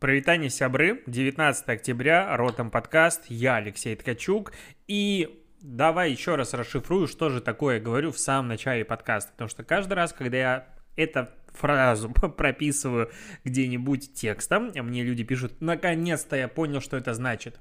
[0.00, 4.54] Провитание сябры, 19 октября, Ротом подкаст, я Алексей Ткачук,
[4.88, 9.62] и давай еще раз расшифрую, что же такое говорю в самом начале подкаста, потому что
[9.62, 12.08] каждый раз, когда я эту фразу
[12.38, 13.10] прописываю
[13.44, 17.60] где-нибудь текстом, мне люди пишут, наконец-то я понял, что это значит.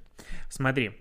[0.49, 0.93] Смотри,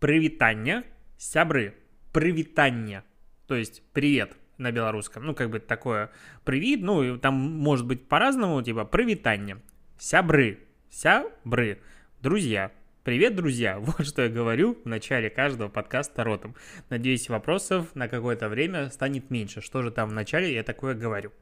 [0.00, 0.82] привитание,
[1.16, 1.76] сябры,
[2.12, 3.04] привитание,
[3.46, 6.10] то есть привет на белорусском, ну как бы такое
[6.42, 9.58] привит, ну там может быть по-разному, типа привитание.
[10.00, 10.60] Сябры.
[10.90, 11.80] Сябры.
[12.22, 12.70] Друзья.
[13.02, 13.78] Привет, друзья!
[13.80, 16.54] Вот что я говорю в начале каждого подкаста ротом.
[16.88, 19.60] Надеюсь, вопросов на какое-то время станет меньше.
[19.60, 21.32] Что же там в начале я такое говорю?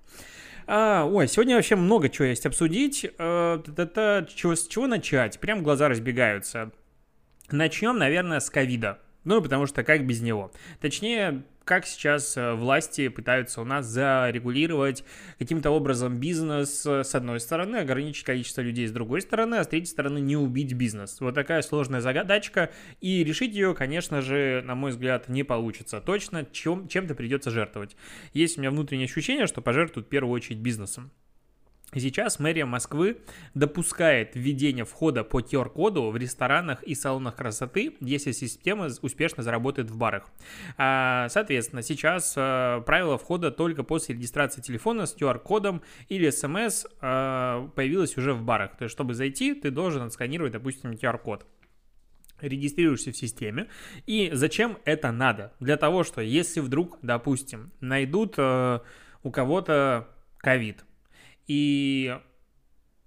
[0.66, 3.06] А, ой, сегодня вообще много чего есть обсудить.
[3.18, 5.38] А, это, чего, с чего начать?
[5.38, 6.72] Прям глаза разбегаются.
[7.50, 9.00] Начнем, наверное, с ковида.
[9.24, 10.50] Ну, потому что как без него?
[10.80, 15.04] Точнее, как сейчас э, власти пытаются у нас зарегулировать
[15.38, 19.68] каким-то образом бизнес э, с одной стороны, ограничить количество людей с другой стороны, а с
[19.68, 21.20] третьей стороны не убить бизнес.
[21.20, 26.00] Вот такая сложная загадочка, и решить ее, конечно же, на мой взгляд, не получится.
[26.00, 27.96] Точно чем, чем-то придется жертвовать.
[28.32, 31.10] Есть у меня внутреннее ощущение, что пожертвуют в первую очередь бизнесом.
[31.94, 33.18] Сейчас мэрия Москвы
[33.54, 39.96] допускает введение входа по QR-коду в ресторанах и салонах красоты, если система успешно заработает в
[39.96, 40.28] барах.
[40.76, 47.68] А, соответственно, сейчас а, правило входа только после регистрации телефона с QR-кодом или смс а,
[47.76, 48.76] появилось уже в барах.
[48.76, 51.46] То есть, чтобы зайти, ты должен отсканировать, допустим, QR-код
[52.40, 53.68] регистрируешься в системе.
[54.04, 55.54] И зачем это надо?
[55.60, 60.84] Для того, что если вдруг, допустим, найдут у кого-то ковид,
[61.46, 62.18] и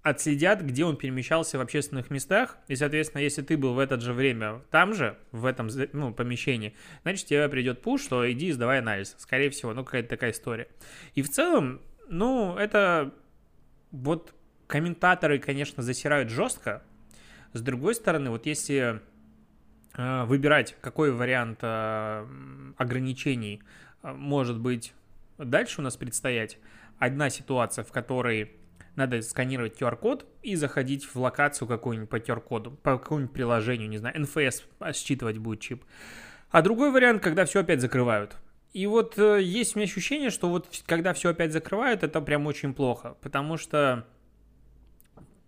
[0.02, 4.14] отследят, где он перемещался в общественных местах, и, соответственно, если ты был в это же
[4.14, 9.14] время там же, в этом ну, помещении, значит, тебе придет пуш, что иди сдавай анализ,
[9.18, 10.68] скорее всего, ну, какая-то такая история.
[11.14, 13.12] И в целом, ну, это
[13.90, 14.34] вот
[14.66, 16.82] комментаторы, конечно, засирают жестко,
[17.52, 19.00] с другой стороны, вот если
[19.96, 22.26] э, выбирать, какой вариант э,
[22.76, 23.60] ограничений
[24.02, 24.94] э, может быть
[25.36, 26.58] дальше у нас предстоять,
[27.00, 28.52] одна ситуация, в которой
[28.94, 34.16] надо сканировать QR-код и заходить в локацию какую-нибудь по QR-коду, по какому-нибудь приложению, не знаю,
[34.16, 35.84] NFS считывать будет чип.
[36.50, 38.36] А другой вариант, когда все опять закрывают.
[38.72, 42.46] И вот э, есть у меня ощущение, что вот когда все опять закрывают, это прям
[42.46, 44.06] очень плохо, потому что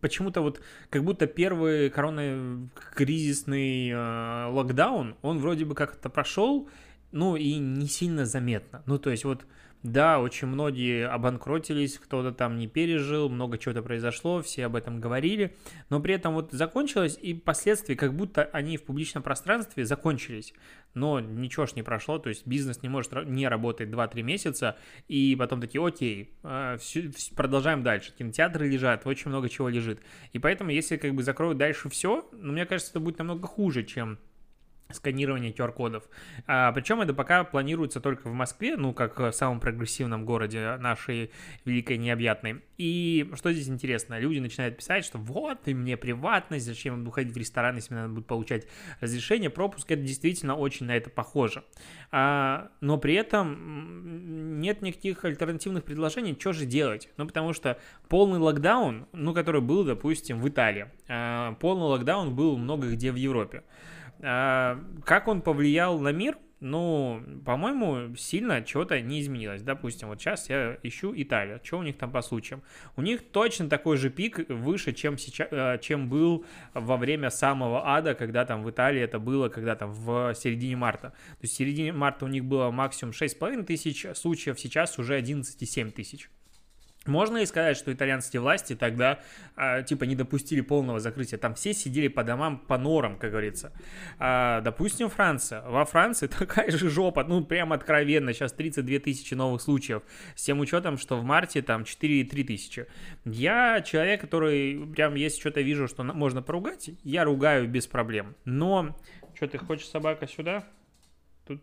[0.00, 6.68] почему-то вот как будто первый коронакризисный э, локдаун, он вроде бы как-то прошел,
[7.12, 8.82] ну и не сильно заметно.
[8.86, 9.44] Ну то есть вот
[9.82, 15.56] да, очень многие обанкротились, кто-то там не пережил, много чего-то произошло, все об этом говорили,
[15.90, 20.54] но при этом вот закончилось, и последствия, как будто они в публичном пространстве закончились,
[20.94, 24.76] но ничего ж не прошло, то есть бизнес не может не работать 2-3 месяца,
[25.08, 26.76] и потом такие, окей, а,
[27.34, 30.00] продолжаем дальше, кинотеатры лежат, очень много чего лежит,
[30.32, 33.82] и поэтому если как бы закроют дальше все, ну, мне кажется, это будет намного хуже,
[33.82, 34.18] чем
[34.92, 36.04] сканирования QR-кодов.
[36.46, 41.30] А, причем это пока планируется только в Москве, ну, как в самом прогрессивном городе нашей
[41.64, 42.62] великой необъятной.
[42.78, 47.32] И что здесь интересно, люди начинают писать, что вот, и мне приватность, зачем буду ходить
[47.32, 48.66] в ресторан, если мне надо будет получать
[49.00, 51.64] разрешение, пропуск, это действительно очень на это похоже.
[52.10, 57.08] А, но при этом нет никаких альтернативных предложений, что же делать?
[57.16, 62.58] Ну, потому что полный локдаун, ну, который был, допустим, в Италии, а, полный локдаун был
[62.58, 63.62] много где в Европе.
[64.22, 66.38] А, как он повлиял на мир?
[66.60, 69.62] Ну, по-моему, сильно чего-то не изменилось.
[69.62, 71.58] Допустим, вот сейчас я ищу Италию.
[71.60, 72.62] Что у них там по случаям?
[72.94, 77.88] У них точно такой же пик выше, чем, сейчас, э, чем был во время самого
[77.88, 81.08] ада, когда там в Италии это было, когда там в середине марта.
[81.10, 85.90] То есть в середине марта у них было максимум 6,5 тысяч случаев, сейчас уже 11,7
[85.90, 86.30] тысяч.
[87.06, 89.20] Можно и сказать, что итальянские власти тогда
[89.56, 91.38] а, типа не допустили полного закрытия.
[91.38, 93.72] Там все сидели по домам, по норам, как говорится.
[94.18, 95.62] А, допустим, Франция.
[95.62, 98.32] Во Франции такая же жопа, ну прям откровенно.
[98.32, 100.02] Сейчас 32 тысячи новых случаев.
[100.36, 102.86] С тем учетом, что в марте там 4,3 тысячи.
[103.24, 108.36] Я человек, который прям если что-то вижу, что можно поругать, я ругаю без проблем.
[108.44, 108.96] Но
[109.34, 110.64] что ты хочешь собака сюда?
[111.44, 111.60] Тут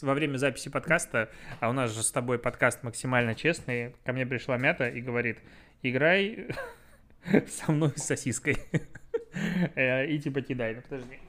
[0.00, 1.30] во время записи подкаста,
[1.60, 5.38] а у нас же с тобой подкаст максимально честный, ко мне пришла мята и говорит,
[5.82, 6.48] играй
[7.48, 8.58] со мной с сосиской.
[9.76, 11.20] Э, и типа кидай, ну подожди.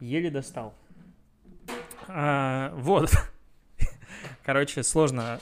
[0.00, 0.74] Еле достал.
[2.08, 3.12] А, вот.
[4.42, 5.38] Короче, сложно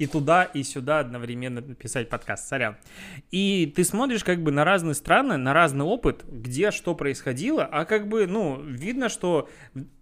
[0.00, 2.76] и туда, и сюда одновременно писать подкаст, сорян.
[3.30, 7.84] И ты смотришь как бы на разные страны, на разный опыт, где что происходило, а
[7.84, 9.50] как бы, ну, видно, что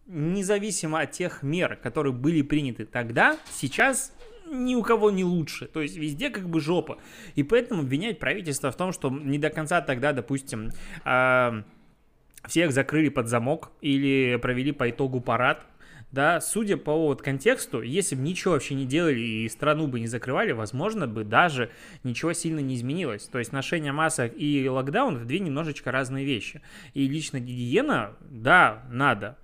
[0.06, 4.12] независимо от тех мер, которые были приняты тогда, сейчас
[4.48, 5.66] ни у кого не лучше.
[5.66, 6.98] То есть везде как бы жопа.
[7.34, 10.70] И поэтому обвинять правительство в том, что не до конца тогда, допустим,
[11.04, 11.62] э,
[12.46, 15.66] всех закрыли под замок или провели по итогу парад,
[16.10, 20.06] да, судя по вот контексту, если бы ничего вообще не делали и страну бы не
[20.06, 21.70] закрывали, возможно бы даже
[22.02, 23.26] ничего сильно не изменилось.
[23.26, 26.62] То есть ношение масок и локдаун это две немножечко разные вещи.
[26.94, 29.36] И лично гигиена, да, надо.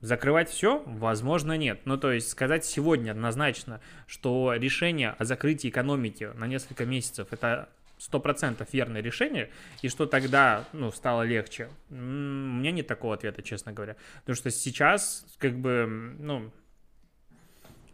[0.00, 0.82] Закрывать все?
[0.86, 1.80] Возможно, нет.
[1.84, 7.68] Ну, то есть сказать сегодня однозначно, что решение о закрытии экономики на несколько месяцев это
[7.98, 9.50] сто процентов верное решение,
[9.82, 13.96] и что тогда, ну, стало легче, у меня нет такого ответа, честно говоря.
[14.20, 16.50] Потому что сейчас, как бы, ну,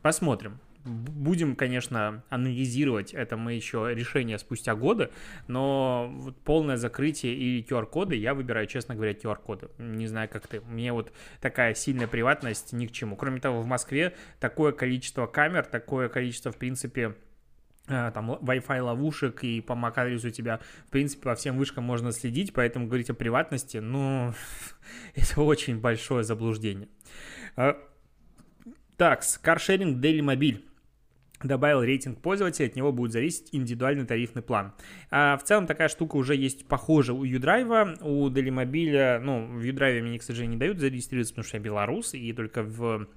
[0.03, 0.59] посмотрим.
[0.85, 5.11] Будем, конечно, анализировать это мы еще решение спустя годы,
[5.47, 9.69] но вот полное закрытие или QR-коды, я выбираю, честно говоря, QR-коды.
[9.79, 10.61] Не знаю, как ты.
[10.63, 13.15] Мне вот такая сильная приватность ни к чему.
[13.15, 17.15] Кроме того, в Москве такое количество камер, такое количество, в принципе,
[17.87, 22.87] там Wi-Fi ловушек и по MAC-адресу тебя, в принципе, по всем вышкам можно следить, поэтому
[22.87, 24.33] говорить о приватности, ну,
[25.15, 26.89] это очень большое заблуждение.
[27.57, 27.75] Э,
[28.97, 30.63] так, каршеринг Daily Mobile
[31.43, 34.75] добавил рейтинг пользователя, от него будет зависеть индивидуальный тарифный план.
[35.11, 40.03] А в целом такая штука уже есть похожа у Uдрайва, у Daily ну, в Uдрайве
[40.03, 43.09] мне, к сожалению, не дают зарегистрироваться, потому что я белорус, и только в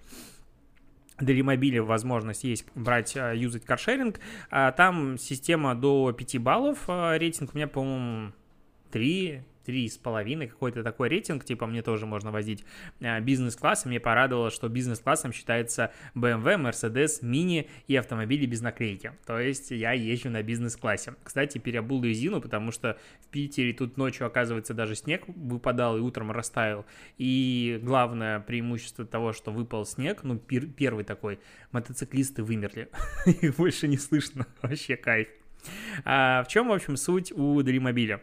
[1.19, 4.19] Делимобиле возможность есть брать, а, юзать каршеринг.
[4.49, 6.85] А, там система до 5 баллов.
[6.87, 8.33] А, рейтинг у меня, по-моему,
[8.91, 12.63] 3 три с половиной, какой-то такой рейтинг, типа мне тоже можно возить
[13.01, 19.11] а, бизнес-класс, и мне порадовало, что бизнес-классом считается BMW, Mercedes, Mini и автомобили без наклейки,
[19.25, 21.15] то есть я езжу на бизнес-классе.
[21.23, 26.31] Кстати, переобул резину, потому что в Питере тут ночью, оказывается, даже снег выпадал и утром
[26.31, 26.85] растаял,
[27.17, 31.39] и главное преимущество того, что выпал снег, ну, пер первый такой,
[31.71, 32.89] мотоциклисты вымерли,
[33.25, 35.27] их больше не слышно, вообще кайф.
[36.03, 38.21] А в чем, в общем, суть у Дримобиля?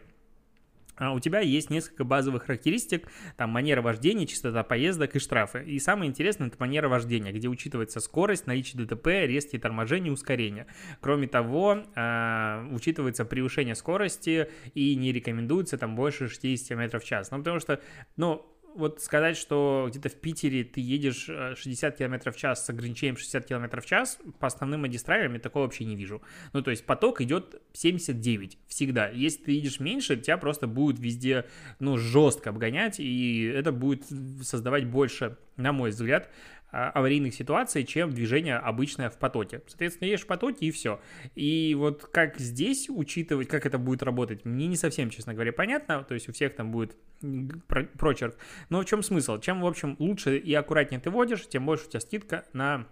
[0.95, 5.63] А у тебя есть несколько базовых характеристик, там манера вождения, частота поездок и штрафы.
[5.63, 10.67] И самое интересное это манера вождения, где учитывается скорость, наличие ДТП, резкие торможения, ускорения.
[11.01, 17.31] Кроме того, э, учитывается превышение скорости и не рекомендуется там больше 60 метров в час.
[17.31, 17.81] Ну, потому что,
[18.15, 23.17] ну, вот сказать, что где-то в Питере ты едешь 60 км в час с ограничением
[23.17, 26.21] 60 км в час, по основным магистралям я такого вообще не вижу.
[26.53, 29.09] Ну, то есть поток идет 79 всегда.
[29.09, 31.45] Если ты едешь меньше, тебя просто будет везде,
[31.79, 34.05] ну, жестко обгонять, и это будет
[34.41, 36.29] создавать больше, на мой взгляд,
[36.73, 39.61] аварийных ситуаций, чем движение обычное в потоке.
[39.67, 40.99] Соответственно, едешь в потоке и все.
[41.35, 46.03] И вот как здесь учитывать, как это будет работать, мне не совсем, честно говоря, понятно.
[46.03, 46.95] То есть у всех там будет
[47.97, 48.35] прочерк.
[48.69, 49.39] Но в чем смысл?
[49.39, 52.87] Чем, в общем, лучше и аккуратнее ты водишь, тем больше у тебя скидка на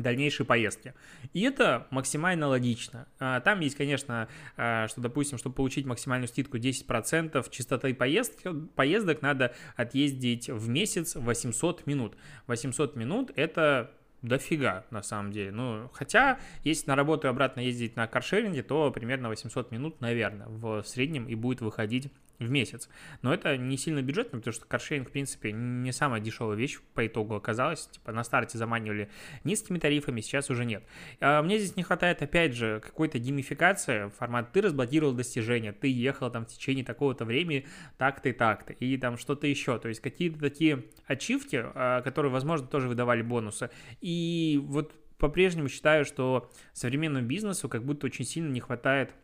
[0.00, 0.94] дальнейшей поездки.
[1.32, 3.06] И это максимально логично.
[3.18, 9.22] А, там есть, конечно, а, что, допустим, чтобы получить максимальную скидку 10% частоты поездки, поездок
[9.22, 12.16] надо отъездить в месяц 800 минут.
[12.46, 13.90] 800 минут– это
[14.22, 15.50] дофига, на самом деле.
[15.50, 20.46] Ну, хотя, если на работу и обратно ездить на каршеринге, то примерно 800 минут, наверное,
[20.46, 22.12] в среднем и будет выходить
[22.46, 22.88] в месяц.
[23.22, 27.06] Но это не сильно бюджетно, потому что каршеринг, в принципе, не самая дешевая вещь по
[27.06, 27.86] итогу оказалась.
[27.86, 29.10] Типа на старте заманивали
[29.44, 30.84] низкими тарифами, сейчас уже нет.
[31.20, 34.10] А мне здесь не хватает, опять же, какой-то геймификации.
[34.18, 37.66] Формат, ты разблокировал достижения, ты ехал там в течение такого-то времени
[37.98, 38.72] так-то и так-то.
[38.72, 39.78] И там что-то еще.
[39.78, 43.70] То есть какие-то такие ачивки, а, которые, возможно, тоже выдавали бонусы.
[44.00, 49.14] И вот по-прежнему считаю, что современному бизнесу как будто очень сильно не хватает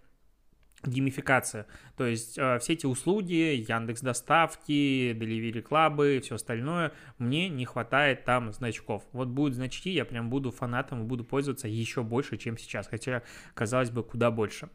[0.84, 1.66] геймификация.
[1.96, 8.24] То есть э, все эти услуги, Яндекс Доставки, Delivery Club, все остальное, мне не хватает
[8.24, 9.04] там значков.
[9.12, 12.86] Вот будут значки, я прям буду фанатом и буду пользоваться еще больше, чем сейчас.
[12.86, 13.22] Хотя,
[13.54, 14.68] казалось бы, куда больше.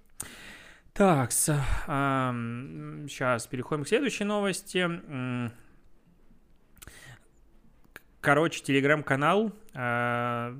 [0.93, 4.87] Так, э, сейчас переходим к следующей новости.
[8.21, 10.55] Короче, телеграм-канал э,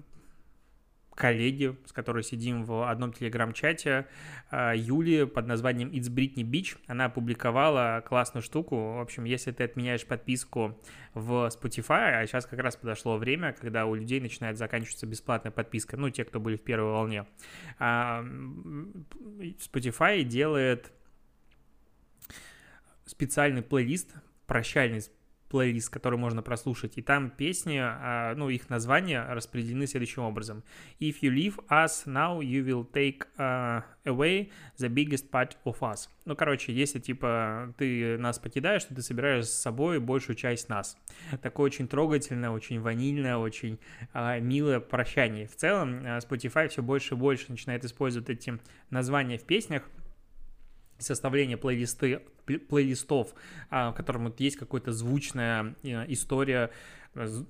[1.16, 4.08] коллеги, с которой сидим в одном телеграм-чате,
[4.50, 6.78] а, Юли под названием It's Britney Beach.
[6.88, 8.96] Она опубликовала классную штуку.
[8.96, 10.80] В общем, если ты отменяешь подписку
[11.14, 15.98] в Spotify, а сейчас как раз подошло время, когда у людей начинает заканчиваться бесплатная подписка,
[15.98, 17.26] ну, те, кто были в первой волне,
[17.80, 20.92] а, Spotify делает
[23.06, 24.14] специальный плейлист,
[24.48, 25.02] прощальный
[25.54, 30.64] плейлист, который можно прослушать, и там песни, а, ну, их названия распределены следующим образом.
[31.00, 36.10] If you leave us now, you will take uh, away the biggest part of us.
[36.26, 40.98] Ну, короче, если, типа, ты нас покидаешь, то ты собираешь с собой большую часть нас.
[41.44, 43.78] Такое очень трогательное, очень ванильное, очень
[44.16, 45.46] uh, милое прощание.
[45.46, 48.58] В целом, Spotify все больше и больше начинает использовать эти
[48.90, 49.84] названия в песнях,
[51.04, 52.22] составление плейлисты,
[52.70, 53.34] плейлистов,
[53.70, 56.72] а, в котором вот есть какая-то звучная э, история,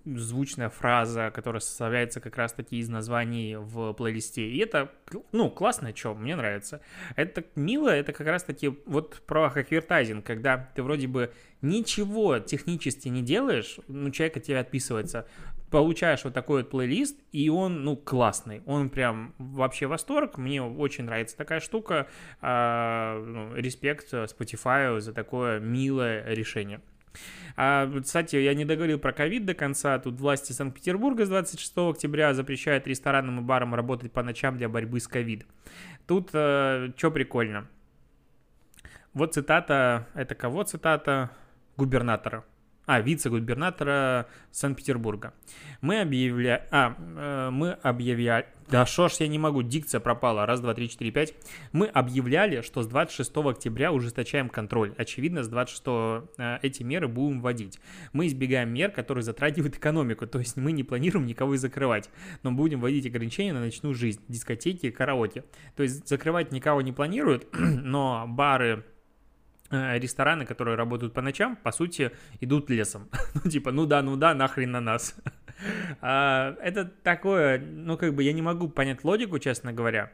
[0.05, 4.49] звучная фраза, которая составляется как раз-таки из названий в плейлисте.
[4.49, 4.91] И это,
[5.31, 6.81] ну, классно, что, мне нравится.
[7.15, 11.31] Это мило, это как раз-таки вот про хаквертайзинг, когда ты вроде бы
[11.61, 15.27] ничего технически не делаешь, ну, человек от тебя отписывается,
[15.73, 18.61] получаешь вот такой вот плейлист, и он, ну, классный.
[18.67, 20.37] Он прям вообще восторг.
[20.37, 22.07] Мне очень нравится такая штука.
[22.41, 26.79] А, ну, респект Spotify за такое милое решение.
[27.55, 29.97] А, кстати, я не договорил про ковид до конца.
[29.97, 34.99] Тут власти Санкт-Петербурга с 26 октября запрещают ресторанам и барам работать по ночам для борьбы
[34.99, 35.47] с ковид.
[36.05, 37.67] Тут э, что прикольно.
[39.13, 41.31] Вот цитата, это кого цитата?
[41.77, 42.45] Губернатора
[42.85, 45.33] а, вице-губернатора Санкт-Петербурга.
[45.81, 46.63] Мы объявляли...
[46.71, 48.45] А, э, мы объявляли...
[48.69, 50.45] Да что ж я не могу, дикция пропала.
[50.45, 51.33] Раз, два, три, четыре, пять.
[51.71, 54.93] Мы объявляли, что с 26 октября ужесточаем контроль.
[54.97, 55.83] Очевидно, с 26
[56.37, 57.79] э, эти меры будем вводить.
[58.13, 62.09] Мы избегаем мер, которые затрагивают экономику, то есть мы не планируем никого и закрывать,
[62.43, 65.43] но будем вводить ограничения на ночную жизнь, дискотеки, караоке.
[65.75, 68.83] То есть закрывать никого не планируют, но бары,
[69.71, 73.09] рестораны, которые работают по ночам, по сути, идут лесом.
[73.43, 75.15] ну, типа, ну да, ну да, нахрен на нас.
[76.01, 80.11] а, это такое, ну, как бы я не могу понять логику, честно говоря.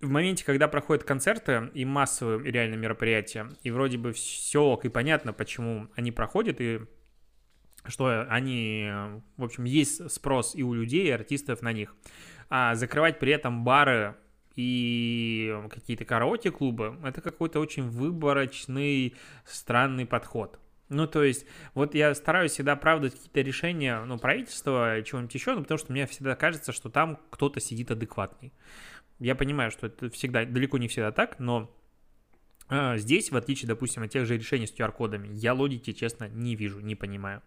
[0.00, 5.32] В моменте, когда проходят концерты и массовые реально мероприятия, и вроде бы все и понятно,
[5.32, 6.80] почему они проходят, и
[7.84, 8.90] что они,
[9.36, 11.94] в общем, есть спрос и у людей, и артистов на них.
[12.50, 14.16] А закрывать при этом бары
[14.56, 20.58] и какие-то караоке-клубы, это какой-то очень выборочный, странный подход.
[20.88, 25.62] Ну, то есть, вот я стараюсь всегда оправдывать какие-то решения, ну, правительства, чего-нибудь еще, ну,
[25.62, 28.52] потому что мне всегда кажется, что там кто-то сидит адекватный.
[29.18, 31.74] Я понимаю, что это всегда, далеко не всегда так, но
[32.68, 36.56] э, здесь, в отличие, допустим, от тех же решений с QR-кодами, я логики, честно, не
[36.56, 37.42] вижу, не понимаю.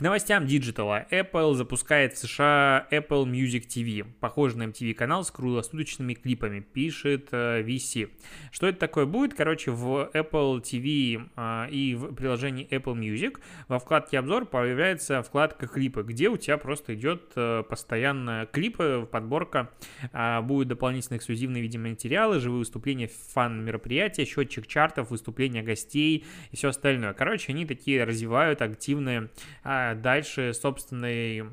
[0.00, 1.06] К новостям диджитала.
[1.10, 7.28] Apple запускает в США Apple Music TV, похожий на MTV канал с круглосуточными клипами, пишет
[7.32, 8.08] э, VC.
[8.50, 9.34] Что это такое будет?
[9.34, 15.66] Короче, в Apple TV э, и в приложении Apple Music во вкладке обзор появляется вкладка
[15.66, 19.68] клипы, где у тебя просто идет э, постоянно клипы, подборка,
[20.14, 27.12] э, будут дополнительные эксклюзивные видеоматериалы, живые выступления, фан-мероприятия, счетчик чартов, выступления гостей и все остальное.
[27.12, 29.28] Короче, они такие развивают активные
[29.62, 31.44] э, дальше собственной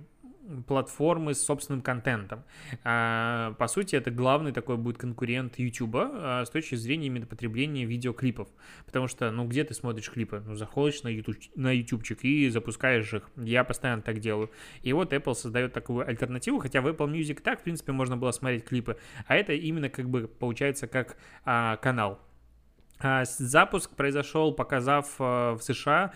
[0.66, 2.44] платформы с собственным контентом.
[2.84, 7.86] А, по сути, это главный такой будет конкурент YouTube а, с точки зрения именно потребления
[7.86, 8.48] видеоклипов.
[8.86, 10.42] Потому что, ну, где ты смотришь клипы?
[10.46, 13.30] Ну, заходишь на, YouTube, на ютубчик и запускаешь их.
[13.36, 14.52] Я постоянно так делаю.
[14.84, 18.32] И вот Apple создает такую альтернативу, хотя в Apple Music так, в принципе, можно было
[18.32, 18.98] смотреть клипы.
[19.28, 22.20] А это именно как бы получается как а, канал.
[23.00, 26.14] А, запуск произошел, показав э, в США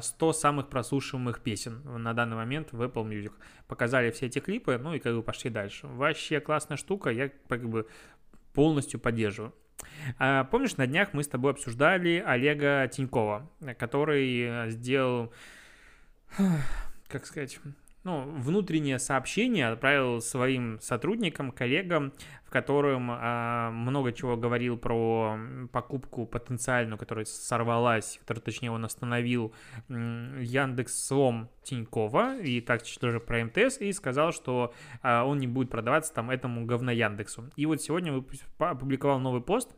[0.00, 3.32] 100 самых прослушиваемых песен на данный момент в Apple Music.
[3.66, 5.86] Показали все эти клипы, ну и как бы пошли дальше.
[5.86, 7.86] Вообще классная штука, я как бы
[8.52, 9.54] полностью поддерживаю.
[10.18, 15.32] А, помнишь, на днях мы с тобой обсуждали Олега Тинькова, который э, сделал,
[17.08, 17.58] как сказать,
[18.10, 22.12] ну, внутреннее сообщение отправил своим сотрудникам, коллегам,
[22.44, 25.38] в котором э, много чего говорил про
[25.70, 29.54] покупку потенциальную, которая сорвалась, который, точнее, он остановил
[29.88, 29.92] э,
[30.42, 34.74] Яндекс.Слом Тинькова, и так тоже про МТС, и сказал, что
[35.04, 37.48] э, он не будет продаваться там этому говно Яндексу.
[37.54, 38.12] И вот сегодня
[38.58, 39.70] опубликовал новый пост,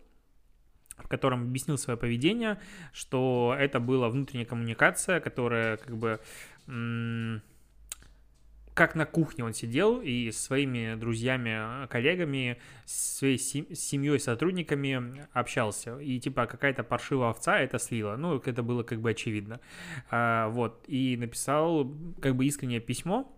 [0.97, 2.59] в котором объяснил свое поведение,
[2.95, 6.21] что это была внутренняя коммуникация, которая как бы
[8.75, 15.99] как на кухне он сидел и своими друзьями, коллегами, своей семьей, сотрудниками общался.
[15.99, 18.17] И типа какая-то паршивая овца это слила.
[18.17, 19.61] Ну, это было как бы очевидно.
[20.11, 20.85] А, вот.
[20.87, 23.31] И написал как бы искреннее письмо,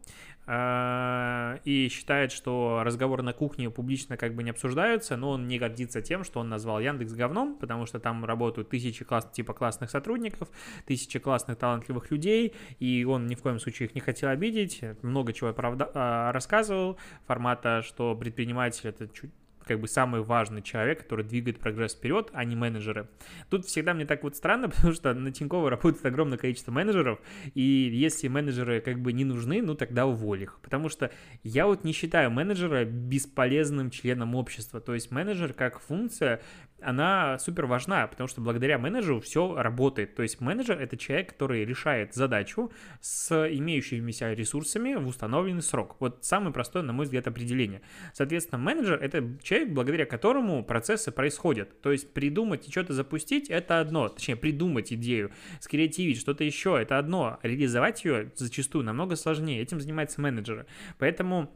[0.47, 6.03] и считает, что разговоры на кухне публично как бы не обсуждаются, но он не гордится
[6.03, 10.51] тем, что он назвал Яндекс говном, потому что там работают тысячи класс, типа классных сотрудников,
[10.85, 15.33] тысячи классных талантливых людей, и он ни в коем случае их не хотел обидеть, много
[15.33, 19.31] чего правда, а, рассказывал, формата, что предприниматель это чуть
[19.67, 23.09] как бы самый важный человек, который двигает прогресс вперед, а не менеджеры.
[23.51, 27.19] Тут всегда мне так вот странно, потому что на Тинькофф работает огромное количество менеджеров,
[27.55, 30.59] и если менеджеры как бы не нужны, ну тогда уволь их.
[30.63, 31.11] Потому что
[31.43, 34.81] я вот не считаю менеджера бесполезным членом общества.
[34.81, 36.41] То есть менеджер как функция
[36.85, 40.15] она супер важна, потому что благодаря менеджеру все работает.
[40.15, 45.97] То есть менеджер— это человек, который решает задачу с имеющимися ресурсами в установленный срок.
[46.01, 47.83] Вот самое простое, на мой взгляд, определение.
[48.13, 51.81] Соответственно, менеджер— это человек, благодаря которому процессы происходят.
[51.81, 54.09] То есть придумать и что-то запустить— это одно.
[54.09, 57.39] Точнее, придумать идею, скреативить что-то еще— это одно.
[57.43, 59.63] Реализовать ее зачастую намного сложнее.
[59.63, 60.67] Этим занимается менеджер.
[60.99, 61.51] Поэтому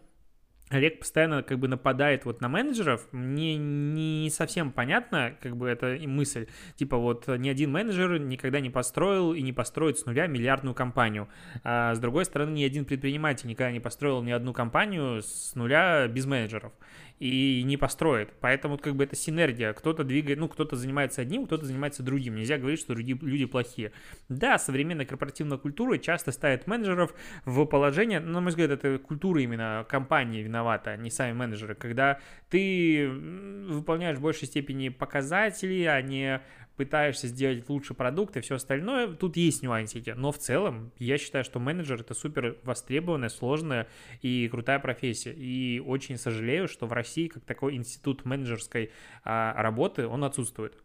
[0.70, 5.98] Олег постоянно как бы нападает вот на менеджеров, мне не совсем понятно, как бы эта
[6.06, 6.46] мысль,
[6.76, 11.28] типа вот ни один менеджер никогда не построил и не построит с нуля миллиардную компанию,
[11.64, 16.06] а с другой стороны ни один предприниматель никогда не построил ни одну компанию с нуля
[16.08, 16.72] без менеджеров
[17.18, 18.32] и не построит.
[18.40, 19.72] Поэтому как бы это синергия.
[19.72, 22.36] Кто-то двигает, ну, кто-то занимается одним, кто-то занимается другим.
[22.36, 23.92] Нельзя говорить, что другие люди плохие.
[24.28, 29.42] Да, современная корпоративная культура часто ставит менеджеров в положение, ну, на мой взгляд, это культура
[29.42, 31.74] именно компании виновата, а не сами менеджеры.
[31.74, 32.20] Когда
[32.50, 36.40] ты выполняешь в большей степени показатели, а не
[36.78, 40.14] пытаешься сделать лучший продукт и все остальное, тут есть нюансики.
[40.16, 43.88] Но в целом я считаю, что менеджер это супер востребованная, сложная
[44.22, 45.32] и крутая профессия.
[45.32, 48.92] И очень сожалею, что в России как такой институт менеджерской
[49.24, 50.78] а, работы, он отсутствует.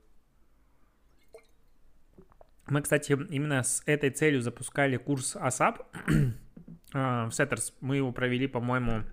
[2.65, 5.85] Мы, кстати, именно с этой целью запускали курс ASAP
[6.93, 7.71] а, в Setters.
[7.81, 9.03] Мы его провели, по-моему,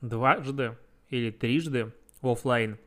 [0.00, 0.76] дважды
[1.10, 2.78] или трижды в офлайн.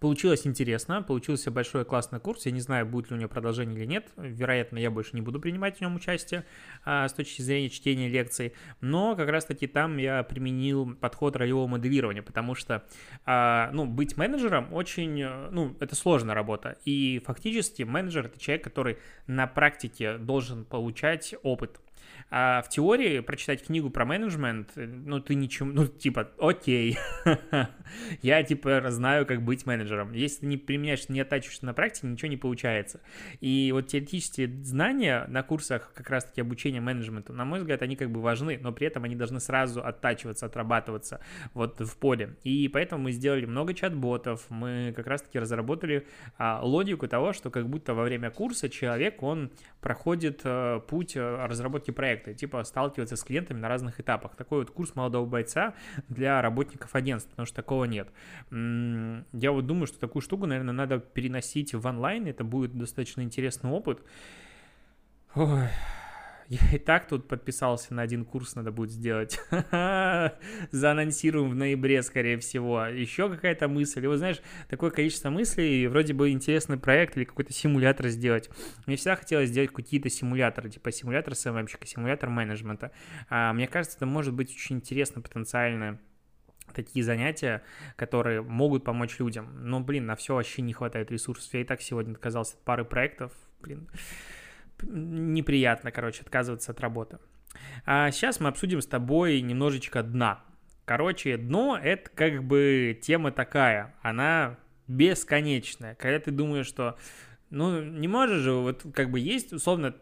[0.00, 2.46] Получилось интересно, получился большой классный курс.
[2.46, 4.06] Я не знаю, будет ли у него продолжение или нет.
[4.16, 6.44] Вероятно, я больше не буду принимать в нем участие
[6.84, 8.52] а, с точки зрения чтения лекций.
[8.80, 12.84] Но как раз-таки там я применил подход ролевого моделирования, потому что,
[13.26, 16.78] а, ну, быть менеджером очень, ну, это сложная работа.
[16.84, 21.80] И фактически менеджер— это человек, который на практике должен получать опыт
[22.30, 26.98] а в теории прочитать книгу про менеджмент, э, ну, ты ничего, ну, типа, окей,
[28.22, 30.12] я, типа, знаю, как быть менеджером.
[30.12, 33.00] Если ты не применяешь, не оттачиваешься на практике, ничего не получается.
[33.40, 38.10] И вот теоретические знания на курсах как раз-таки обучения менеджменту, на мой взгляд, они как
[38.10, 41.20] бы важны, но при этом они должны сразу оттачиваться, отрабатываться
[41.54, 42.36] вот в поле.
[42.44, 47.68] И поэтому мы сделали много чат-ботов, мы как раз-таки разработали а, логику того, что как
[47.68, 53.22] будто во время курса человек, он проходит а, путь а, разработки проекта, типа сталкиваться с
[53.22, 54.36] клиентами на разных этапах.
[54.36, 55.74] Такой вот курс молодого бойца
[56.08, 58.08] для работников агентств, потому что такого нет.
[58.50, 63.70] Я вот думаю, что такую штуку, наверное, надо переносить в онлайн, это будет достаточно интересный
[63.70, 64.02] опыт.
[65.34, 65.68] Ой,
[66.48, 69.38] я и так тут подписался на один курс, надо будет сделать.
[70.70, 72.86] Заанонсируем в ноябре, скорее всего.
[72.86, 74.02] Еще какая-то мысль.
[74.02, 78.48] И вот знаешь, такое количество мыслей, вроде бы интересный проект или какой-то симулятор сделать.
[78.86, 82.92] Мне всегда хотелось сделать какие-то симуляторы, типа симулятор СММщика, симулятор менеджмента.
[83.28, 86.00] А, мне кажется, это может быть очень интересно, потенциально
[86.72, 87.62] такие занятия,
[87.96, 89.50] которые могут помочь людям.
[89.68, 91.52] Но, блин, на все вообще не хватает ресурсов.
[91.52, 93.32] Я и так сегодня отказался от пары проектов.
[93.60, 93.88] Блин,
[94.82, 97.18] неприятно, короче, отказываться от работы.
[97.84, 100.44] А сейчас мы обсудим с тобой немножечко дна.
[100.84, 105.94] Короче, дно— это как бы тема такая, она бесконечная.
[105.96, 106.96] Когда ты думаешь, что,
[107.50, 109.94] ну, не можешь же, вот как бы есть, условно,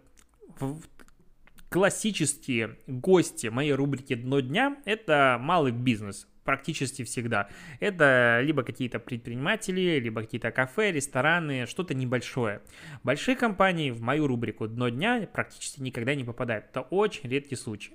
[1.68, 7.48] классические гости моей рубрики «Дно дня»— это малый бизнес практически всегда.
[7.80, 12.62] Это либо какие-то предприниматели, либо какие-то кафе, рестораны, что-то небольшое.
[13.02, 16.66] Большие компании в мою рубрику «Дно дня» практически никогда не попадают.
[16.70, 17.94] Это очень редкий случай.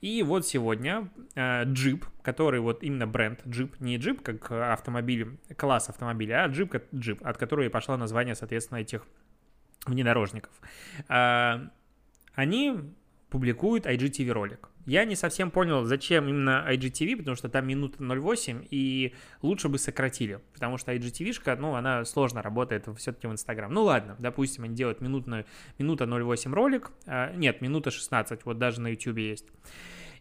[0.00, 5.90] И вот сегодня э, джип, который вот именно бренд джип, не джип как автомобиль, класс
[5.90, 9.06] автомобиля, а джип, джип, от которого и пошло название, соответственно, этих
[9.86, 10.52] внедорожников.
[11.08, 11.68] Э,
[12.34, 12.76] они
[13.30, 14.68] публикуют IGTV ролик.
[14.86, 19.78] Я не совсем понял, зачем именно IGTV, потому что там минута 0,8, и лучше бы
[19.78, 23.72] сократили, потому что IGTV-шка, ну, она сложно работает все-таки в Инстаграм.
[23.72, 25.44] Ну, ладно, допустим, они делают минутную,
[25.78, 29.46] минута 0,8 ролик, а, нет, минута 16, вот даже на YouTube есть.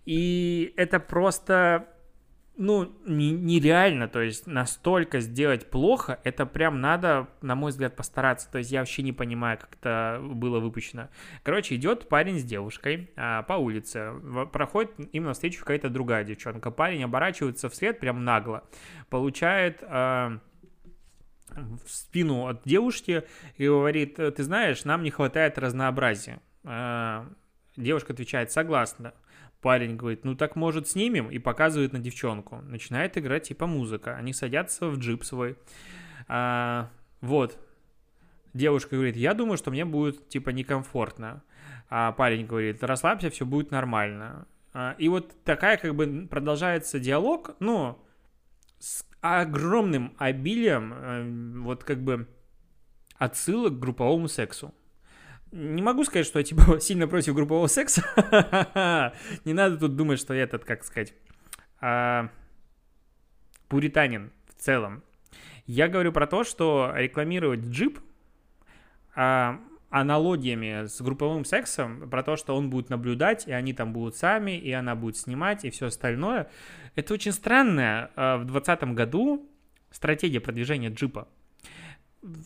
[0.05, 1.87] И это просто
[2.57, 8.51] ну, нереально, то есть настолько сделать плохо, это прям надо, на мой взгляд, постараться.
[8.51, 11.09] То есть я вообще не понимаю, как это было выпущено.
[11.43, 14.11] Короче, идет парень с девушкой а, по улице,
[14.51, 16.71] проходит им навстречу какая-то другая девчонка.
[16.71, 18.63] Парень оборачивается вслед прям нагло,
[19.09, 19.83] получает...
[19.83, 20.39] А,
[21.49, 23.23] в спину от девушки
[23.55, 26.39] и говорит, ты знаешь, нам не хватает разнообразия.
[26.63, 27.25] А,
[27.75, 29.13] девушка отвечает, согласна.
[29.61, 32.57] Парень говорит, ну так может снимем, и показывает на девчонку.
[32.57, 34.15] Начинает играть типа музыка.
[34.15, 35.57] Они садятся в джип свой.
[36.27, 36.89] А,
[37.21, 37.57] вот.
[38.53, 41.43] Девушка говорит, я думаю, что мне будет типа некомфортно.
[41.89, 44.47] А парень говорит, расслабься, все будет нормально.
[44.73, 48.03] А, и вот такая как бы продолжается диалог, но
[48.79, 52.27] с огромным обилием э, вот как бы
[53.17, 54.73] отсылок к групповому сексу.
[55.51, 58.03] Не могу сказать, что я типа сильно против группового секса.
[59.45, 61.13] Не надо тут думать, что я этот, как сказать,
[61.79, 62.29] а,
[63.67, 65.03] пуританин в целом.
[65.65, 67.99] Я говорю про то, что рекламировать джип
[69.15, 74.15] а, аналогиями с групповым сексом, про то, что он будет наблюдать, и они там будут
[74.15, 76.49] сами, и она будет снимать, и все остальное.
[76.95, 79.49] Это очень странная а, в 2020 году
[79.91, 81.27] стратегия продвижения джипа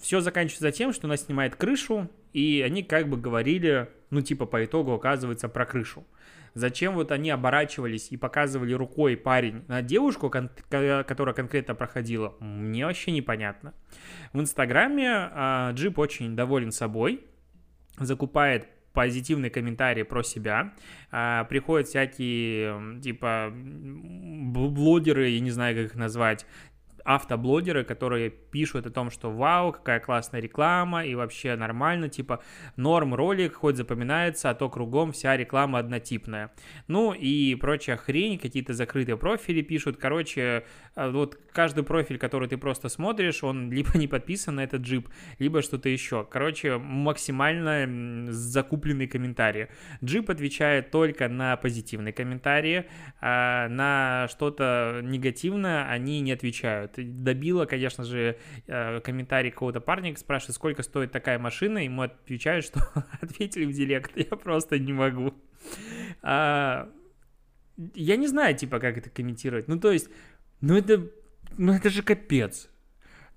[0.02, 4.64] все заканчивается тем, что она снимает крышу, и они как бы говорили, ну, типа, по
[4.64, 6.06] итогу оказывается про крышу.
[6.54, 12.86] Зачем вот они оборачивались и показывали рукой парень на девушку, кон- которая конкретно проходила, мне
[12.86, 13.74] вообще непонятно.
[14.34, 17.26] В Инстаграме э, Джип очень доволен собой,
[17.98, 20.74] закупает позитивные комментарии про себя.
[21.12, 26.46] А, приходят всякие, типа, блогеры, я не знаю, как их назвать,
[27.06, 32.42] автоблогеры, которые пишут о том, что вау, какая классная реклама, и вообще нормально, типа
[32.76, 36.52] норм ролик, хоть запоминается, а то кругом вся реклама однотипная.
[36.88, 42.58] Ну и прочая хрень, какие-то закрытые профили пишут, короче, э, вот каждый профиль, который ты
[42.58, 45.10] просто смотришь, он либо не подписан на этот джип,
[45.40, 46.26] либо что-то еще.
[46.30, 49.70] Короче, максимально закупленные комментарии.
[50.04, 52.86] Джип отвечает только на позитивные комментарии,
[53.20, 57.24] а на что-то негативное они не отвечают вот.
[57.24, 62.82] Добило, конечно же, э, комментарий какого-то парня, спрашивает, сколько стоит такая машина, ему отвечают, что
[63.22, 65.34] ответили в директ, я просто не могу.
[66.22, 66.90] А,
[67.96, 69.68] я не знаю, типа, как это комментировать.
[69.68, 70.10] Ну, то есть,
[70.60, 71.10] ну это,
[71.58, 72.70] ну это же капец.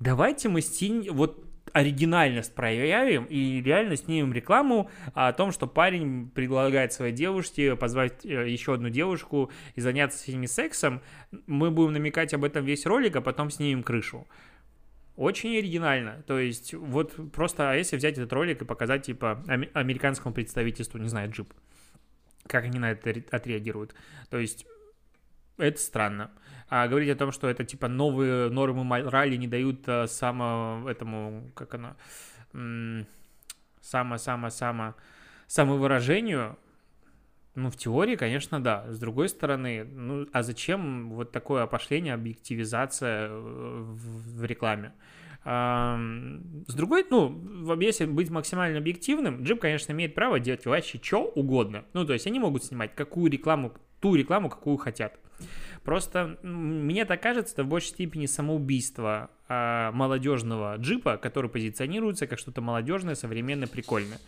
[0.01, 1.44] Давайте мы стинь, вот
[1.75, 8.49] оригинальность проявим и реально снимем рекламу о том, что парень предлагает своей девушке позвать э,
[8.49, 11.03] еще одну девушку и заняться с ними сексом.
[11.49, 14.27] Мы будем намекать об этом весь ролик, а потом снимем крышу.
[15.17, 16.23] Очень оригинально.
[16.29, 19.43] То есть, вот просто, а если взять этот ролик и показать, типа,
[19.75, 21.53] американскому представительству, не знаю, джип,
[22.47, 23.97] как они на это отреагируют.
[24.31, 24.65] То есть,
[25.59, 26.31] это странно
[26.69, 31.51] а, говорить о том, что это типа новые нормы морали не дают а, само этому,
[31.55, 31.97] как оно,
[33.81, 34.95] само-само-само
[35.47, 36.59] самовыражению,
[37.55, 38.91] ну, в теории, конечно, да.
[38.91, 44.93] С другой стороны, ну, а зачем вот такое опошление, объективизация э, в, в рекламе?
[45.45, 51.85] С другой, ну, если быть максимально объективным, Джип, конечно, имеет право делать вообще что угодно.
[51.93, 55.21] Ну, то есть они могут снимать какую рекламу, ту рекламу, какую хотят.
[55.85, 62.39] Просто мне так кажется, это в большей степени самоубийство а, молодежного джипа, который позиционируется как
[62.39, 64.19] что-то молодежное, современное, прикольное.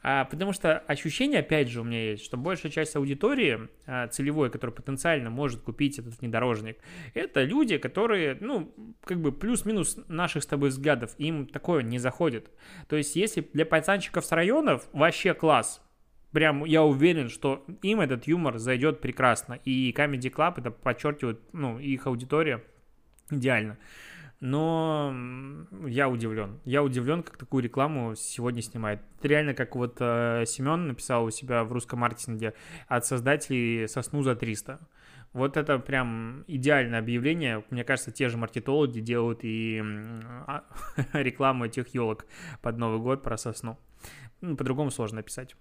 [0.00, 4.50] А, потому что ощущение, опять же, у меня есть, что большая часть аудитории а, целевой,
[4.50, 6.78] которая потенциально может купить этот внедорожник,
[7.14, 12.50] это люди, которые, ну, как бы плюс-минус наших с тобой взглядов, им такое не заходит.
[12.88, 15.82] То есть, если для пацанчиков с районов вообще класс,
[16.32, 19.54] прям я уверен, что им этот юмор зайдет прекрасно.
[19.64, 22.62] И Comedy Club это подчеркивает, ну, их аудитория
[23.30, 23.78] идеально.
[24.40, 25.12] Но
[25.86, 26.60] я удивлен.
[26.64, 29.00] Я удивлен, как такую рекламу сегодня снимает.
[29.18, 32.54] Это реально как вот э, Семен написал у себя в русском маркетинге
[32.86, 34.78] от создателей «Сосну за 300».
[35.32, 37.64] Вот это прям идеальное объявление.
[37.70, 39.82] Мне кажется, те же маркетологи делают и
[40.46, 40.64] а,
[41.12, 42.24] рекламу этих елок
[42.62, 43.76] под Новый год про сосну.
[44.40, 45.56] Ну, по-другому сложно написать.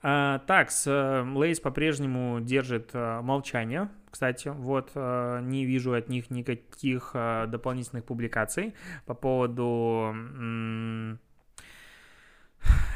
[0.00, 0.86] А, так, с
[1.34, 3.88] Лейс по-прежнему держит а, молчание.
[4.10, 8.74] Кстати, вот а, не вижу от них никаких дополнительных публикаций
[9.06, 10.14] по поводу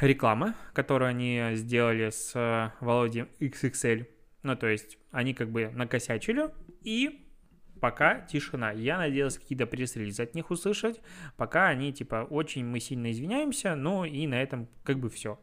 [0.01, 4.07] рекламы, которую они сделали с Володей XXL.
[4.43, 6.49] Ну, то есть они как бы накосячили
[6.81, 7.27] и
[7.79, 8.71] пока тишина.
[8.71, 11.01] Я надеялся какие-то пресс-релизы от них услышать,
[11.35, 15.37] пока они типа очень мы сильно извиняемся, ну и на этом как бы все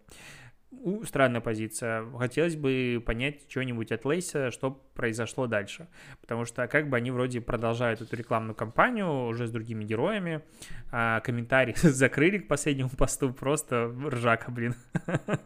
[1.05, 2.05] странная позиция.
[2.17, 5.89] Хотелось бы понять что-нибудь от Лейса, что произошло дальше.
[6.21, 10.43] Потому что как бы они вроде продолжают эту рекламную кампанию уже с другими героями.
[10.91, 14.75] А комментарии закрыли к последнему посту, просто ржака, блин.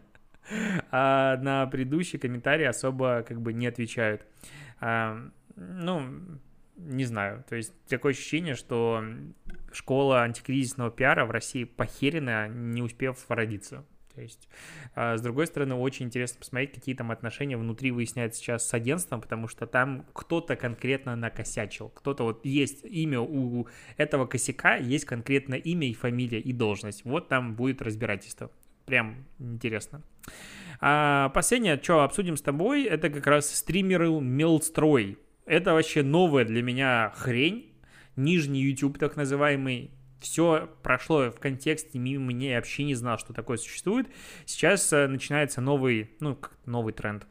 [0.91, 4.27] А на предыдущие комментарии особо как бы не отвечают.
[4.79, 5.19] А,
[5.55, 6.03] ну,
[6.77, 7.43] не знаю.
[7.49, 9.03] То есть такое ощущение, что
[9.71, 13.85] школа антикризисного пиара в России похерена, не успев родиться.
[14.15, 14.47] То есть,
[14.95, 19.21] а, с другой стороны, очень интересно посмотреть, какие там отношения внутри выясняются сейчас с агентством,
[19.21, 21.89] потому что там кто-то конкретно накосячил.
[21.89, 27.03] Кто-то вот есть имя у этого косяка, есть конкретное имя и фамилия и должность.
[27.03, 28.49] Вот там будет разбирательство.
[28.85, 30.01] Прям интересно.
[30.79, 35.17] А последнее, что обсудим с тобой, это как раз стримеры Мелстрой.
[35.45, 37.71] Это вообще новая для меня хрень.
[38.15, 39.91] Нижний YouTube, так называемый,
[40.25, 44.07] все прошло в контексте мимо меня, я вообще не знал, что такое существует.
[44.45, 47.27] Сейчас э, начинается новый, ну, новый тренд.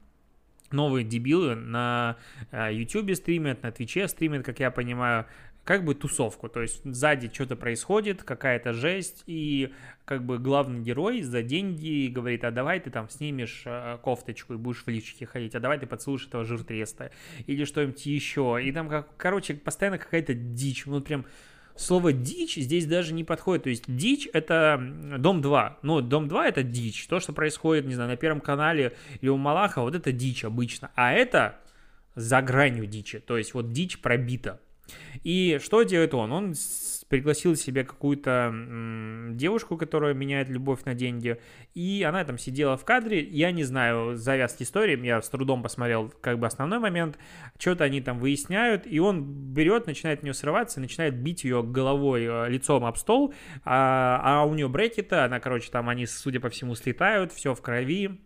[0.70, 2.16] Новые дебилы на
[2.52, 5.26] YouTube э, стримят, на Твиче стримят, как я понимаю,
[5.64, 9.72] как бы тусовку, то есть сзади что-то происходит, какая-то жесть, и
[10.04, 14.57] как бы главный герой за деньги говорит, а давай ты там снимешь э, кофточку и
[14.57, 17.11] будешь в личике ходить, а давай ты поцелуешь этого жиртреста,
[17.46, 21.24] или что-нибудь еще, и там, как, короче, постоянно какая-то дичь, ну прям
[21.76, 23.64] слово дичь здесь даже не подходит.
[23.64, 24.80] То есть дичь это
[25.18, 25.78] Дом 2.
[25.82, 27.06] Ну, Дом 2 это дичь.
[27.06, 30.90] То, что происходит, не знаю, на Первом канале или у Малаха, вот это дичь обычно.
[30.94, 31.58] А это
[32.14, 33.18] за гранью дичи.
[33.18, 34.60] То есть вот дичь пробита.
[35.22, 36.32] И что делает он?
[36.32, 36.54] Он
[37.08, 38.52] пригласил себе какую-то
[39.30, 41.38] девушку, которая меняет любовь на деньги,
[41.74, 46.12] и она там сидела в кадре, я не знаю завязки истории, я с трудом посмотрел
[46.20, 47.18] как бы основной момент,
[47.58, 52.24] что-то они там выясняют, и он берет, начинает в нее срываться, начинает бить ее головой,
[52.24, 56.48] э, лицом об стол, а, а у нее брекеты, она, короче, там они, судя по
[56.48, 58.20] всему, слетают, все в крови,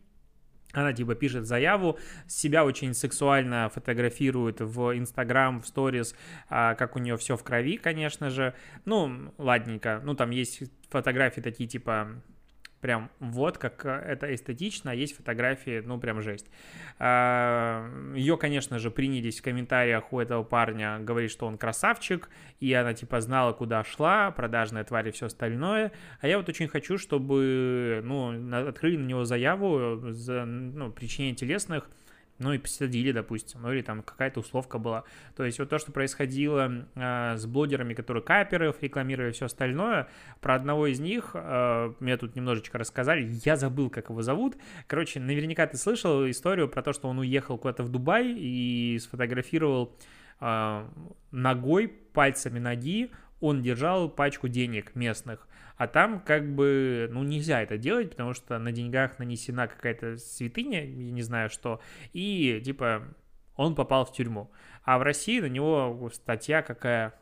[0.73, 6.15] она типа пишет заяву, себя очень сексуально фотографирует в Инстаграм, в сторис,
[6.49, 8.55] а, как у нее все в крови, конечно же.
[8.85, 10.01] Ну, ладненько.
[10.05, 12.09] Ну, там есть фотографии такие типа
[12.81, 16.47] прям вот как э, это эстетично, а есть фотографии, ну, прям жесть.
[16.99, 22.29] А, Ее, конечно же, принялись в комментариях у этого парня говорить, что он красавчик,
[22.61, 25.93] и она, типа, знала, куда шла, продажная тварь и все остальное.
[26.21, 31.89] А я вот очень хочу, чтобы, ну, открыли на него заяву за, ну, причинение телесных
[32.39, 35.05] ну и посадили, допустим, ну или там какая-то условка была.
[35.37, 40.09] То есть вот то, что происходило э, с блогерами, которые каперы рекламировали все остальное,
[40.41, 44.57] про одного из них э, мне тут немножечко рассказали, я забыл, как его зовут.
[44.87, 49.97] Короче, наверняка ты слышал историю про то, что он уехал куда-то в Дубай и сфотографировал
[50.41, 50.87] э,
[51.33, 55.48] ногой, пальцами ноги, он держал пачку денег местных,
[55.79, 60.85] а там как бы, ну, нельзя это делать, потому что на деньгах нанесена какая-то святыня,
[60.85, 61.81] я не знаю что,
[62.13, 63.15] и, типа,
[63.57, 64.51] он попал в тюрьму.
[64.83, 67.15] А в России на него статья какая,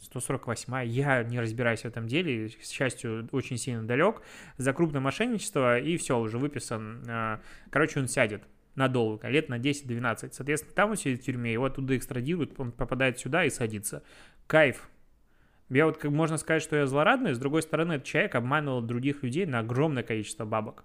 [0.00, 4.22] 148 я не разбираюсь в этом деле, к счастью, очень сильно далек,
[4.56, 8.42] за крупное мошенничество, и все, уже выписан, а, короче, он сядет
[8.76, 10.32] надолго, лет на 10-12.
[10.32, 14.02] Соответственно, там он сидит в тюрьме, его оттуда экстрадируют, он попадает сюда и садится.
[14.46, 14.88] Кайф,
[15.70, 19.22] я вот как можно сказать, что я злорадный, с другой стороны, этот человек обманывал других
[19.22, 20.84] людей на огромное количество бабок.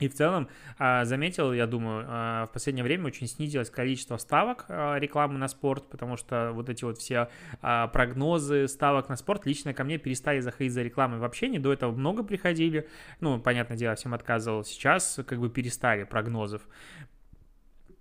[0.00, 4.64] И в целом а, заметил, я думаю, а, в последнее время очень снизилось количество ставок
[4.68, 7.28] а, рекламы на спорт, потому что вот эти вот все
[7.60, 11.92] прогнозы ставок на спорт лично ко мне перестали заходить за рекламой вообще, не до этого
[11.92, 12.88] много приходили,
[13.20, 16.62] ну, понятное дело, всем отказывал, сейчас как бы перестали прогнозов.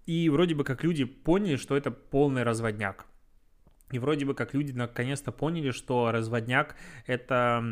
[0.07, 3.05] И вроде бы как люди поняли, что это полный разводняк.
[3.93, 6.75] И вроде бы как люди наконец-то поняли, что разводняк—
[7.05, 7.63] это,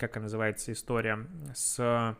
[0.00, 2.16] как называется, история с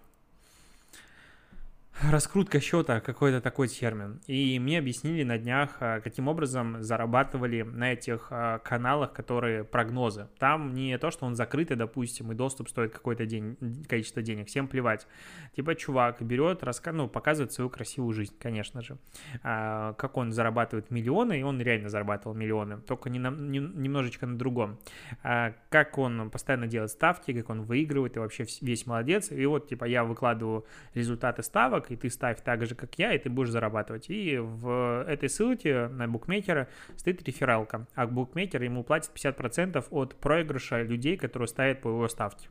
[2.00, 4.20] Раскрутка счета, какой-то такой термин.
[4.28, 10.28] И мне объяснили на днях, а, каким образом зарабатывали на этих а, каналах, которые прогнозы.
[10.38, 13.56] Там не то, что он закрытый, допустим, и доступ стоит какое-то день,
[13.88, 14.46] количество денег.
[14.46, 15.08] Всем плевать.
[15.56, 16.92] Типа чувак берет, раска...
[16.92, 18.96] ну, показывает свою красивую жизнь, конечно же.
[19.42, 24.24] А, как он зарабатывает миллионы, и он реально зарабатывал миллионы, только не на, не, немножечко
[24.24, 24.78] на другом.
[25.22, 29.32] Как он постоянно делает ставки, как он выигрывает, и вообще весь молодец.
[29.32, 33.18] И вот, типа, я выкладываю результаты ставок, и ты ставь так же, как я, и
[33.18, 34.10] ты будешь зарабатывать.
[34.10, 40.82] И в этой ссылке на букмекера стоит рефералка, а букмекер ему платит 50% от проигрыша
[40.82, 42.48] людей, которые ставят по его ставке.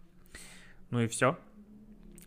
[0.89, 1.37] Ну и все.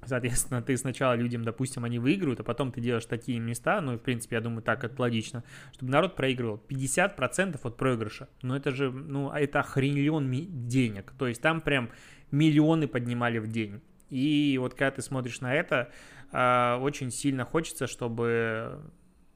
[0.04, 3.98] Соответственно, ты сначала людям, допустим, они выигрывают, а потом ты делаешь такие места, ну, в
[3.98, 8.28] принципе, я думаю, так это логично, чтобы народ проигрывал 50% от проигрыша.
[8.42, 11.12] Ну, это же, ну, это охренелен денег.
[11.18, 11.90] То есть там прям
[12.30, 13.82] миллионы поднимали в день.
[14.08, 15.90] И вот когда ты смотришь на это, а,
[16.32, 18.80] очень сильно хочется, чтобы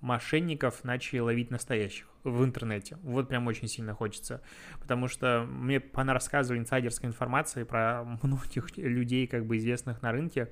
[0.00, 2.98] мошенников начали ловить настоящих в интернете.
[3.02, 4.42] Вот прям очень сильно хочется.
[4.80, 10.50] Потому что мне рассказывали инсайдерской информации про многих людей, как бы известных на рынке.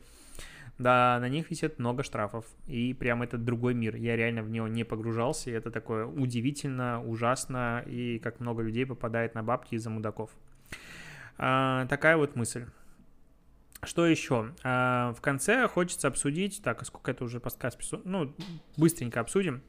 [0.78, 2.46] Да, на них висит много штрафов.
[2.66, 3.94] И прям это другой мир.
[3.96, 5.50] Я реально в него не погружался.
[5.50, 7.85] И это такое удивительно, ужасно.
[7.87, 10.31] И как много людей попадает на бабки из-за мудаков.
[11.37, 12.66] А, такая вот мысль.
[13.85, 14.53] Что еще?
[14.62, 17.81] А, в конце хочется обсудить, так, а сколько это уже подкаст?
[18.05, 18.33] Ну,
[18.77, 19.62] быстренько обсудим.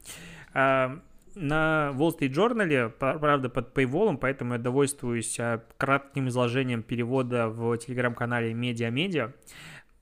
[0.52, 1.00] А,
[1.34, 5.36] на Wall Street Journal, правда, под paywall, поэтому я довольствуюсь
[5.78, 9.32] кратким изложением перевода в телеграм-канале Медиа Медиа.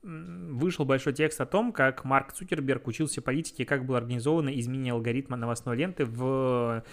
[0.03, 5.37] Вышел большой текст о том, как Марк Цукерберг учился политике, как было организовано изменение алгоритма
[5.37, 6.83] новостной ленты в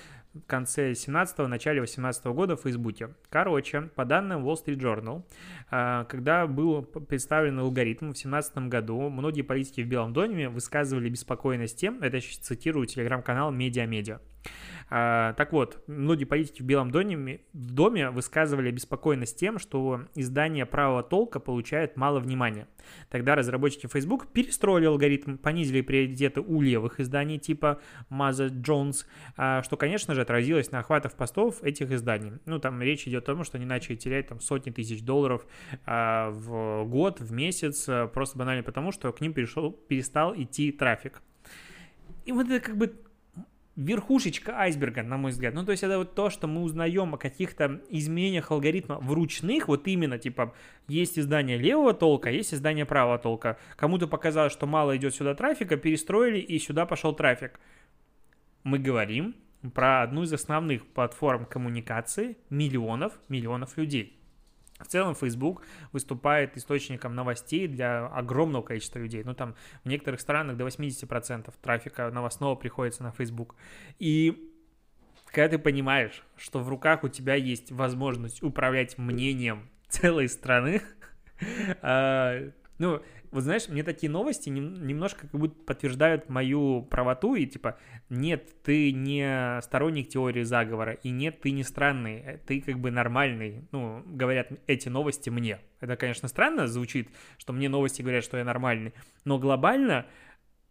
[0.47, 3.11] конце 17-го, начале 18 -го года в Фейсбуке.
[3.29, 5.25] Короче, по данным Wall Street Journal,
[5.71, 11.79] а, когда был представлен алгоритм в 17 году, многие политики в Белом доме высказывали беспокойность
[11.81, 14.21] тем, это я сейчас цитирую телеграм-канал «Медиа-медиа»,
[14.91, 20.67] а, так вот, многие политики в Белом доме, в доме высказывали обеспокоенность тем, что издание
[20.67, 22.67] правого толка получает мало внимания.
[23.09, 29.77] Тогда разработчики Facebook перестроили алгоритм, понизили приоритеты у левых изданий типа Маза Джонс, а, что,
[29.77, 32.33] конечно же, отразилось на охватах постов этих изданий.
[32.45, 35.47] Ну, там речь идет о том, что они начали терять там сотни тысяч долларов
[35.87, 41.23] а, в год, в месяц, просто банально потому, что к ним перешел, перестал идти трафик.
[42.25, 42.93] И вот это как бы
[43.81, 45.55] верхушечка айсберга, на мой взгляд.
[45.55, 49.69] Ну, то есть это вот то, что мы узнаем о каких-то изменениях алгоритма в ручных,
[49.69, 50.55] вот именно, типа,
[50.87, 53.59] есть издание левого толка, есть издание правого толка.
[53.77, 57.59] Кому-то показалось, что мало идет сюда трафика, перестроили, и сюда пошел трафик.
[58.65, 59.35] Мы говорим
[59.75, 64.20] про одну из основных платформ коммуникации миллионов, миллионов людей.
[64.81, 65.63] В целом Facebook
[65.93, 69.23] выступает источником новостей для огромного количества людей.
[69.25, 73.55] Ну, там в некоторых странах до 80% трафика новостного приходится на Facebook.
[73.99, 74.51] И
[75.27, 80.83] когда ты понимаешь, что в руках у тебя есть возможность управлять мнением целой страны,
[81.83, 87.79] а, ну, вот знаешь, мне такие новости немножко как будто подтверждают мою правоту, и типа,
[88.09, 93.69] нет, ты не сторонник теории заговора, и нет, ты не странный, ты как бы нормальный,
[93.71, 95.61] ну, говорят эти новости мне.
[95.81, 98.95] Это, конечно, странно звучит, что мне новости говорят, что я нормальный,
[99.27, 100.07] но глобально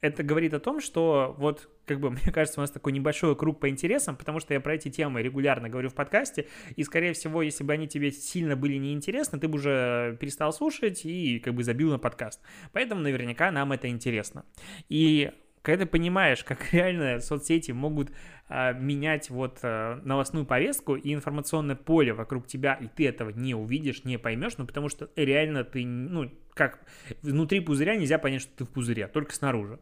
[0.02, 3.60] это говорит о том, что вот, как бы, мне кажется, у нас такой небольшой круг
[3.60, 7.42] по интересам, потому что я про эти темы регулярно говорю в подкасте, и, скорее всего,
[7.42, 11.64] если бы они тебе сильно были неинтересны, ты бы уже перестал слушать и, как бы,
[11.64, 12.42] забил на подкаст.
[12.72, 14.46] Поэтому, наверняка, нам это интересно.
[14.88, 18.12] И когда ты понимаешь, как реально соцсети могут
[18.48, 23.56] а, менять вот а, новостную повестку и информационное поле вокруг тебя, и ты этого не
[23.56, 26.80] увидишь, не поймешь, ну потому что реально ты, ну как
[27.22, 29.80] внутри пузыря нельзя понять, что ты в пузыре, только снаружи.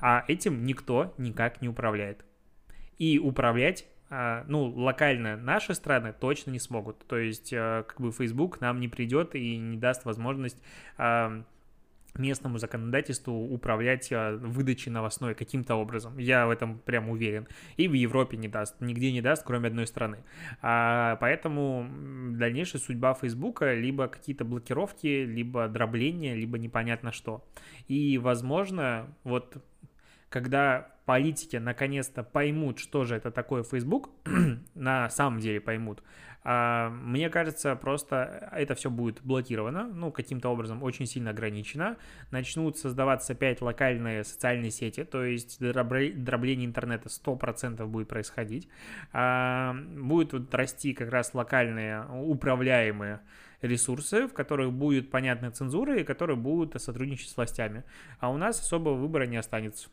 [0.00, 2.24] А этим никто никак не управляет.
[2.98, 7.06] И управлять а, ну, локально наши страны точно не смогут.
[7.06, 10.60] То есть, а, как бы Facebook нам не придет и не даст возможность
[10.98, 11.44] а,
[12.18, 16.18] местному законодательству управлять выдачей новостной каким-то образом.
[16.18, 17.46] Я в этом прям уверен.
[17.76, 20.18] И в Европе не даст, нигде не даст, кроме одной страны.
[20.62, 21.86] А, поэтому
[22.32, 27.44] дальнейшая судьба Фейсбука либо какие-то блокировки, либо дробление, либо непонятно что.
[27.88, 29.56] И, возможно, вот
[30.28, 34.10] когда политики наконец-то поймут, что же это такое Facebook,
[34.76, 36.04] на самом деле поймут,
[36.44, 41.96] а, мне кажется, просто это все будет блокировано, ну, каким-то образом очень сильно ограничено.
[42.30, 48.68] Начнут создаваться опять локальные социальные сети, то есть дробление интернета 100% будет происходить.
[49.12, 53.18] А, будут вот расти как раз локальные управляемые
[53.62, 57.82] ресурсы, в которых будет понятная цензура и которые будут сотрудничать с властями.
[58.20, 59.88] А у нас особого выбора не останется.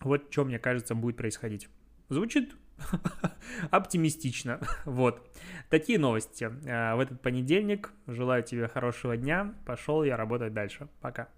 [0.00, 1.68] Вот что, мне кажется, будет происходить.
[2.08, 2.54] Звучит
[3.70, 4.60] оптимистично.
[4.84, 5.26] Вот.
[5.70, 7.92] Такие новости э, в этот понедельник.
[8.06, 9.54] Желаю тебе хорошего дня.
[9.66, 10.88] Пошел я работать дальше.
[11.00, 11.28] Пока.